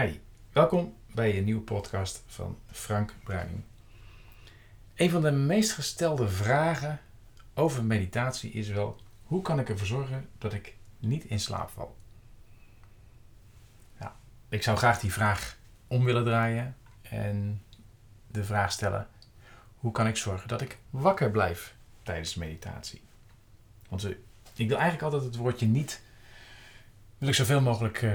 [0.00, 0.18] Hi,
[0.52, 3.62] welkom bij een nieuwe podcast van Frank Bruining.
[4.94, 7.00] Een van de meest gestelde vragen
[7.54, 11.96] over meditatie is wel: hoe kan ik ervoor zorgen dat ik niet in slaap val?
[14.48, 15.56] Ik zou graag die vraag
[15.86, 17.62] om willen draaien en
[18.26, 19.08] de vraag stellen:
[19.78, 23.02] hoe kan ik zorgen dat ik wakker blijf tijdens meditatie?
[23.88, 24.10] Want eh,
[24.54, 26.02] ik wil eigenlijk altijd het woordje niet
[27.18, 28.14] wil ik zoveel mogelijk eh,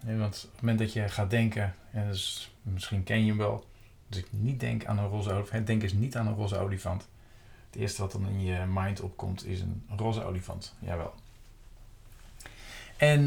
[0.00, 3.66] want op het moment dat je gaat denken, en dus, misschien ken je hem wel,
[4.08, 7.08] dus ik niet denk aan een roze olifant, denk eens niet aan een roze olifant.
[7.70, 11.14] Het eerste wat dan in je mind opkomt is een roze olifant, jawel.
[12.96, 13.20] En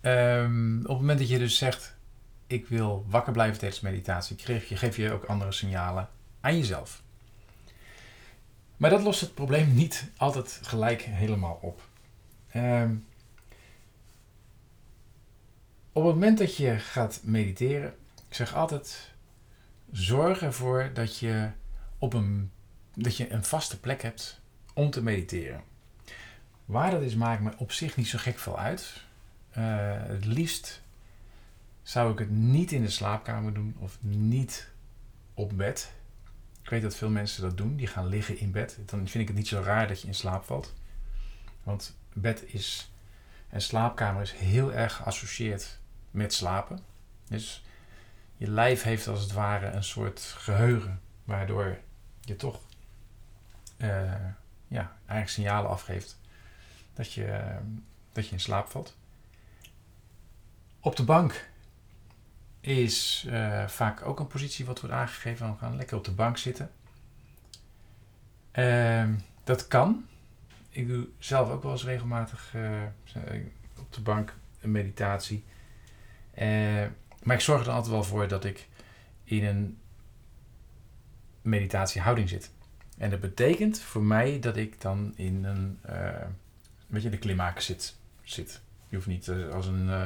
[0.00, 1.94] um, op het moment dat je dus zegt,
[2.46, 6.08] ik wil wakker blijven tijdens meditatie, geef je, je ook andere signalen
[6.40, 7.02] aan jezelf.
[8.76, 11.88] Maar dat lost het probleem niet altijd gelijk helemaal op.
[12.56, 13.06] Um,
[15.92, 17.94] op het moment dat je gaat mediteren,
[18.28, 19.10] ik zeg altijd:
[19.92, 21.50] zorg ervoor dat je,
[21.98, 22.50] op een,
[22.94, 24.40] dat je een vaste plek hebt
[24.74, 25.62] om te mediteren.
[26.64, 29.04] Waar dat is, maakt me op zich niet zo gek veel uit.
[29.58, 30.82] Uh, het liefst
[31.82, 34.70] zou ik het niet in de slaapkamer doen of niet
[35.34, 35.92] op bed.
[36.62, 38.78] Ik weet dat veel mensen dat doen, die gaan liggen in bed.
[38.86, 40.74] Dan vind ik het niet zo raar dat je in slaap valt.
[41.62, 42.89] Want bed is
[43.50, 45.78] en slaapkamer is heel erg geassocieerd
[46.10, 46.78] met slapen.
[47.28, 47.64] Dus
[48.36, 51.78] je lijf heeft als het ware een soort geheugen, waardoor
[52.20, 52.60] je toch
[53.78, 54.12] uh,
[54.68, 56.18] ja, eigenlijk signalen afgeeft
[56.94, 57.58] dat je,
[58.12, 58.96] dat je in slaap valt.
[60.80, 61.48] Op de bank
[62.60, 65.50] is uh, vaak ook een positie wat wordt aangegeven.
[65.50, 66.70] We gaan lekker op de bank zitten.
[68.52, 69.08] Uh,
[69.44, 70.08] dat kan.
[70.70, 72.82] Ik doe zelf ook wel eens regelmatig uh,
[73.78, 75.44] op de bank een meditatie.
[76.38, 76.86] Uh,
[77.22, 78.68] maar ik zorg er altijd wel voor dat ik
[79.24, 79.78] in een
[81.42, 82.50] meditatiehouding zit.
[82.98, 86.26] En dat betekent voor mij dat ik dan in een, uh,
[86.86, 87.96] weet je, de klimmaker zit.
[88.22, 88.60] zit.
[88.88, 90.04] Je hoeft niet als een, uh,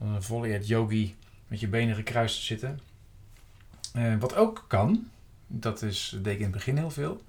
[0.00, 1.16] een yogi
[1.46, 2.80] met je benen gekruist te zitten.
[4.18, 5.10] wat ook kan,
[5.46, 7.22] dat is, deed ik in het begin heel veel,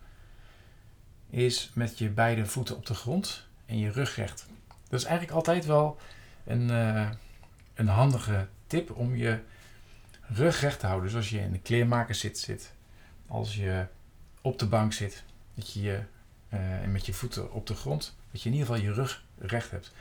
[1.35, 4.45] is met je beide voeten op de grond en je rug recht.
[4.89, 5.97] Dat is eigenlijk altijd wel
[6.45, 6.69] een,
[7.73, 9.39] een handige tip om je
[10.21, 11.07] rug recht te houden.
[11.07, 12.73] Dus als je in de kleermaker zit, zit.
[13.27, 13.85] Als je
[14.41, 15.23] op de bank zit,
[15.53, 15.99] dat je je
[16.53, 19.71] uh, met je voeten op de grond, dat je in ieder geval je rug recht
[19.71, 19.91] hebt.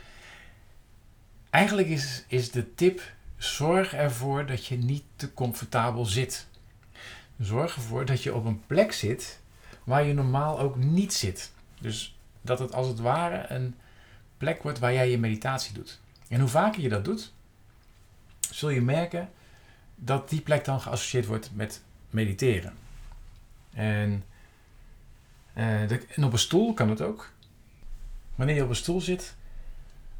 [1.49, 3.01] Eigenlijk is, is de tip:
[3.37, 6.47] zorg ervoor dat je niet te comfortabel zit.
[7.39, 9.39] Zorg ervoor dat je op een plek zit
[9.85, 11.51] waar je normaal ook niet zit.
[11.79, 13.75] Dus dat het als het ware een
[14.37, 15.99] plek wordt waar jij je meditatie doet.
[16.27, 17.33] En hoe vaker je dat doet,
[18.39, 19.29] zul je merken
[19.95, 22.73] dat die plek dan geassocieerd wordt met mediteren.
[23.73, 24.23] En,
[25.57, 27.31] uh, en op een stoel kan het ook.
[28.35, 29.35] Wanneer je op een stoel zit,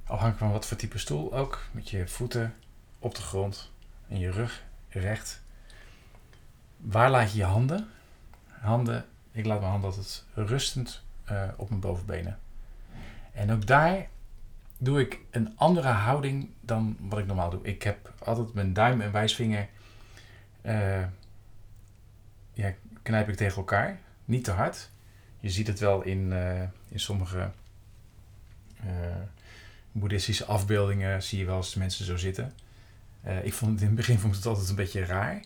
[0.03, 2.55] afhankelijk van wat voor type stoel ook, met je voeten
[2.99, 3.71] op de grond
[4.07, 5.41] en je rug recht.
[6.77, 7.89] Waar laat je je handen?
[8.47, 12.39] Handen, ik laat mijn handen altijd rustend uh, op mijn bovenbenen.
[13.33, 14.07] En ook daar
[14.77, 17.59] doe ik een andere houding dan wat ik normaal doe.
[17.63, 19.67] Ik heb altijd mijn duim en wijsvinger.
[20.61, 21.03] Uh,
[22.53, 23.99] ja, knijp ik tegen elkaar.
[24.25, 24.89] Niet te hard.
[25.39, 27.51] Je ziet het wel in, uh, in sommige
[29.91, 31.23] boeddhistische afbeeldingen.
[31.23, 32.53] Zie je wel eens mensen zo zitten.
[33.43, 35.41] ik vond in het begin vond ik het altijd een beetje raar.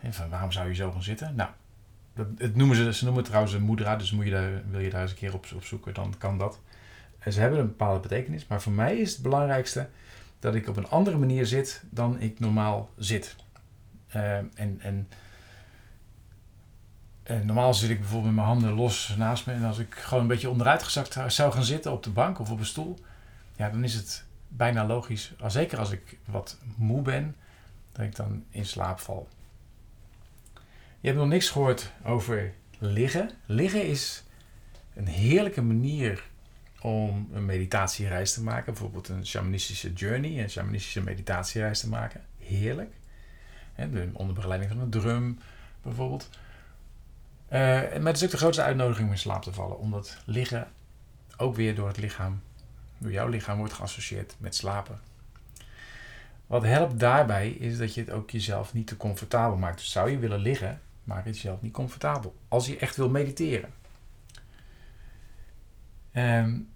[0.00, 1.34] En van waarom zou je zo gaan zitten?
[1.34, 1.50] Nou,
[2.14, 3.96] dat, het noemen ze, ze noemen het trouwens een mudra.
[3.96, 6.38] Dus moet je daar, wil je daar eens een keer op, op zoeken, dan kan
[6.38, 6.60] dat
[7.30, 8.46] ze hebben een bepaalde betekenis.
[8.46, 9.88] Maar voor mij is het belangrijkste
[10.38, 13.36] dat ik op een andere manier zit dan ik normaal zit.
[14.16, 15.08] Uh, en, en,
[17.22, 19.52] en, normaal zit ik bijvoorbeeld met mijn handen los naast me.
[19.52, 22.58] En als ik gewoon een beetje onderuitgezakt zou gaan zitten op de bank of op
[22.58, 22.98] een stoel,
[23.56, 25.34] ja, dan is het bijna logisch.
[25.46, 27.36] Zeker als ik wat moe ben,
[27.92, 29.28] dat ik dan in slaap val.
[31.02, 33.30] Je hebt nog niks gehoord over liggen.
[33.46, 34.22] Liggen is
[34.94, 36.24] een heerlijke manier
[36.80, 38.72] om een meditatiereis te maken.
[38.72, 42.24] Bijvoorbeeld een shamanistische journey, een shamanistische meditatiereis te maken.
[42.38, 42.92] Heerlijk.
[44.12, 45.38] onder begeleiding van een drum
[45.82, 46.28] bijvoorbeeld.
[47.46, 49.78] Uh, maar het is ook de grootste uitnodiging om in slaap te vallen.
[49.78, 50.68] Omdat liggen
[51.36, 52.42] ook weer door het lichaam,
[52.98, 55.00] door jouw lichaam wordt geassocieerd met slapen.
[56.46, 59.78] Wat helpt daarbij is dat je het ook jezelf niet te comfortabel maakt.
[59.78, 62.36] Dus zou je willen liggen, maak het jezelf niet comfortabel.
[62.48, 63.72] Als je echt wil mediteren.
[66.14, 66.68] Um,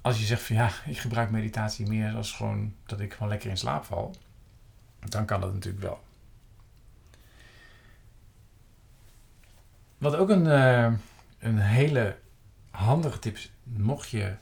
[0.00, 3.50] als je zegt van ja, ik gebruik meditatie meer als gewoon dat ik gewoon lekker
[3.50, 4.16] in slaap val,
[5.08, 6.02] dan kan dat natuurlijk wel.
[9.98, 10.92] Wat ook een, uh,
[11.38, 12.18] een hele
[12.70, 14.34] handige tip is, mocht je,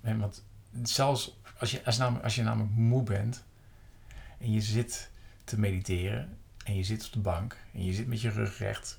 [0.00, 0.44] want
[0.82, 3.44] zelfs als je, als, namelijk, als je namelijk moe bent
[4.38, 5.10] en je zit
[5.44, 6.38] te mediteren
[6.68, 8.98] en je zit op de bank en je zit met je rug recht,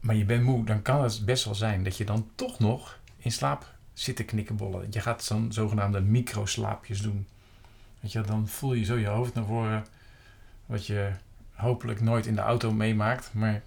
[0.00, 2.98] maar je bent moe, dan kan het best wel zijn dat je dan toch nog
[3.16, 4.86] in slaap zit te knikkenbollen.
[4.90, 7.26] Je gaat zo'n zogenaamde microslaapjes doen.
[8.00, 9.86] Weet je, dan voel je zo je hoofd naar voren,
[10.66, 11.12] wat je
[11.52, 13.62] hopelijk nooit in de auto meemaakt, maar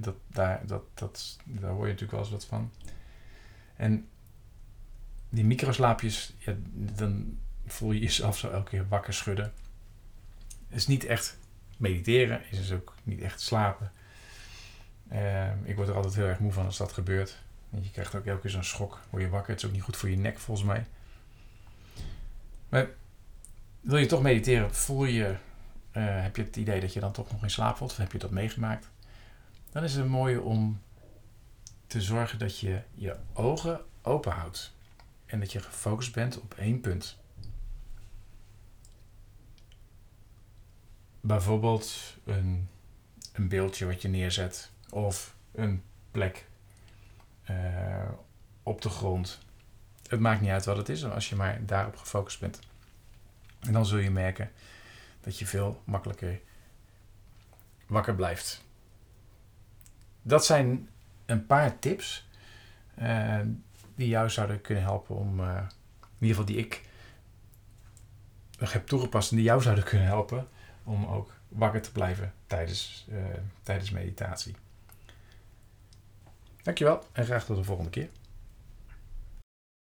[0.00, 2.70] dat, daar, dat, dat, daar hoor je natuurlijk wel eens wat van.
[3.76, 4.08] En
[5.28, 9.52] die microslaapjes, ja, dan voel je jezelf zo elke keer wakker schudden.
[10.68, 11.38] Het is niet echt
[11.76, 13.92] mediteren, is dus ook niet echt slapen.
[15.12, 17.42] Uh, ik word er altijd heel erg moe van als dat gebeurt.
[17.70, 19.50] En je krijgt ook elke keer zo'n schok, word je wakker.
[19.50, 20.86] Het is ook niet goed voor je nek volgens mij.
[22.68, 22.88] Maar
[23.80, 25.36] wil je toch mediteren, voel je,
[25.92, 27.90] uh, heb je het idee dat je dan toch nog in slaap valt?
[27.90, 28.90] Of heb je dat meegemaakt?
[29.72, 30.80] Dan is het mooi om
[31.86, 34.74] te zorgen dat je je ogen open houdt.
[35.26, 37.18] En dat je gefocust bent op één punt.
[41.26, 42.68] Bijvoorbeeld een,
[43.32, 44.70] een beeldje wat je neerzet.
[44.90, 46.46] Of een plek
[47.50, 48.08] uh,
[48.62, 49.38] op de grond.
[50.08, 52.60] Het maakt niet uit wat het is, als je maar daarop gefocust bent.
[53.60, 54.52] En dan zul je merken
[55.20, 56.40] dat je veel makkelijker
[57.86, 58.64] wakker blijft.
[60.22, 60.88] Dat zijn
[61.26, 62.28] een paar tips
[62.98, 63.40] uh,
[63.94, 65.46] die jou zouden kunnen helpen om, uh,
[66.00, 66.84] in ieder geval die ik
[68.58, 70.48] heb toegepast en die jou zouden kunnen helpen
[70.86, 73.24] om ook wakker te blijven tijdens, uh,
[73.62, 74.54] tijdens meditatie.
[76.62, 78.08] Dankjewel en graag tot de volgende keer.